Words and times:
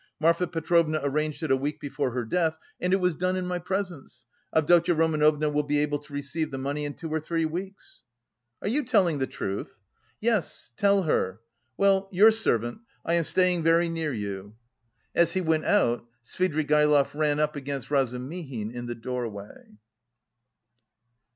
Marfa 0.19 0.47
Petrovna 0.47 0.99
arranged 1.03 1.43
it 1.43 1.51
a 1.51 1.55
week 1.55 1.79
before 1.79 2.09
her 2.09 2.25
death, 2.25 2.57
and 2.79 2.91
it 2.91 2.95
was 2.99 3.15
done 3.15 3.35
in 3.35 3.45
my 3.45 3.59
presence. 3.59 4.25
Avdotya 4.51 4.95
Romanovna 4.95 5.47
will 5.47 5.61
be 5.61 5.77
able 5.77 5.99
to 5.99 6.11
receive 6.13 6.49
the 6.49 6.57
money 6.57 6.85
in 6.85 6.95
two 6.95 7.13
or 7.13 7.19
three 7.19 7.45
weeks." 7.45 8.01
"Are 8.63 8.67
you 8.67 8.83
telling 8.83 9.19
the 9.19 9.27
truth?" 9.27 9.77
"Yes, 10.19 10.71
tell 10.75 11.03
her. 11.03 11.39
Well, 11.77 12.09
your 12.11 12.31
servant. 12.31 12.79
I 13.05 13.13
am 13.13 13.25
staying 13.25 13.61
very 13.61 13.89
near 13.89 14.11
you." 14.11 14.55
As 15.13 15.33
he 15.33 15.41
went 15.41 15.65
out, 15.65 16.03
Svidrigaïlov 16.25 17.13
ran 17.13 17.39
up 17.39 17.55
against 17.55 17.91
Razumihin 17.91 18.71
in 18.71 18.87
the 18.87 18.95
doorway. 18.95 19.77